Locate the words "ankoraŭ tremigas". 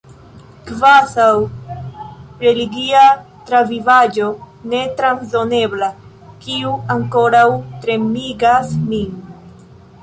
6.97-8.75